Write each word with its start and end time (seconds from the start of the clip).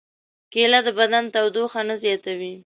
کېله 0.51 0.79
د 0.85 0.87
بدن 0.99 1.23
تودوخه 1.33 1.81
نه 1.89 1.95
زیاتوي. 2.03 2.53